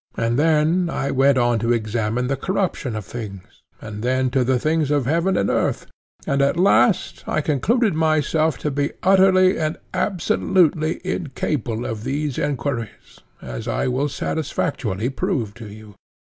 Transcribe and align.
And 0.17 0.39
then 0.39 0.89
I 0.89 1.11
went 1.11 1.37
on 1.37 1.59
to 1.59 1.73
examine 1.73 2.25
the 2.25 2.35
corruption 2.35 2.95
of 2.95 3.11
them, 3.11 3.41
and 3.79 4.01
then 4.01 4.31
to 4.31 4.43
the 4.43 4.57
things 4.57 4.89
of 4.89 5.05
heaven 5.05 5.37
and 5.37 5.47
earth, 5.47 5.85
and 6.25 6.41
at 6.41 6.57
last 6.57 7.23
I 7.27 7.39
concluded 7.41 7.93
myself 7.93 8.57
to 8.65 8.71
be 8.71 8.93
utterly 9.03 9.59
and 9.59 9.77
absolutely 9.93 11.01
incapable 11.03 11.85
of 11.85 12.03
these 12.03 12.39
enquiries, 12.39 13.19
as 13.43 13.67
I 13.67 13.87
will 13.89 14.09
satisfactorily 14.09 15.11
prove 15.11 15.53
to 15.53 15.67
you. 15.67 15.93